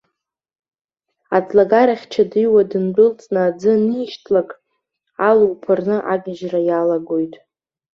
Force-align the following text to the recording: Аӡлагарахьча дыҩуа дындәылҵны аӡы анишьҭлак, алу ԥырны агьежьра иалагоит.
Аӡлагарахьча 1.37 2.23
дыҩуа 2.31 2.63
дындәылҵны 2.69 3.39
аӡы 3.47 3.71
анишьҭлак, 3.77 4.49
алу 5.27 5.49
ԥырны 5.61 5.97
агьежьра 6.13 6.59
иалагоит. 6.67 7.33